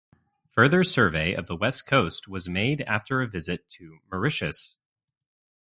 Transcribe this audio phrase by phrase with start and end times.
[0.49, 4.77] Further survey of the west coast was made after a visit to Mauritius.